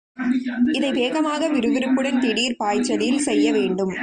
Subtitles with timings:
[0.71, 3.93] இதை வேகமாக, விறுவிறுப்புடன், திடீர் பாய்ச்சலில் செய்ய வேண்டும்.